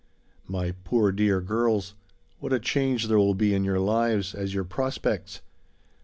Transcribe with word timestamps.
My 0.47 0.71
poor 0.83 1.11
dear 1.11 1.41
girls; 1.41 1.93
what 2.39 2.51
a 2.51 2.59
change 2.59 3.07
there 3.07 3.19
will 3.19 3.35
be 3.35 3.53
in 3.53 3.63
your 3.63 3.79
lives, 3.79 4.33
as 4.33 4.51
your 4.51 4.63
prospects! 4.63 5.41